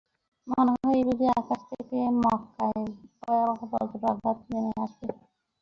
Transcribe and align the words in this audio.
মনে 0.47 0.71
হয়, 0.75 0.95
এই 0.95 1.03
বুঝি 1.07 1.25
আকাশ 1.33 1.61
থেকে 1.71 1.97
মক্কায় 2.21 2.83
ভয়াবহ 3.19 3.59
বজ্রাঘাত 3.71 4.37
নেমে 4.49 4.71
আসবে। 4.83 5.07